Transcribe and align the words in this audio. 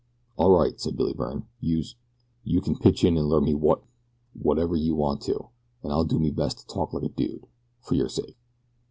"All 0.35 0.49
right," 0.49 0.79
said 0.79 0.97
Billy 0.97 1.13
Byrne, 1.13 1.45
"youse 1.59 1.93
you 2.43 2.59
kin 2.59 2.75
pitch 2.75 3.03
in 3.03 3.19
an' 3.19 3.25
learn 3.25 3.43
me 3.43 3.53
wot 3.53 3.83
whatever 4.33 4.75
you 4.75 4.95
want 4.95 5.21
to 5.25 5.49
an' 5.83 5.91
I'll 5.91 6.05
do 6.05 6.17
me 6.17 6.31
best 6.31 6.57
to 6.57 6.65
talk 6.65 6.91
like 6.91 7.03
a 7.03 7.09
dude 7.09 7.45
fer 7.81 7.93
your 7.93 8.09
sake." 8.09 8.35